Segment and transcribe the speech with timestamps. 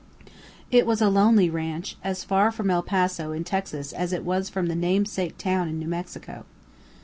[0.71, 4.49] It was a lonely ranch, as far from El Paso in Texas as it was
[4.49, 6.43] from the namesake town in New Mexico.